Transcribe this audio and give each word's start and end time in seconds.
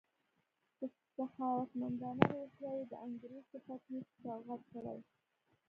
په 0.77 0.85
سخاوتمندانه 1.15 2.23
روحیه 2.33 2.71
یې 2.77 2.83
د 2.91 2.93
انګریز 3.05 3.43
په 3.51 3.57
پطنوس 3.65 4.05
کې 4.11 4.17
سوغات 4.23 4.61
کړې. 4.73 4.99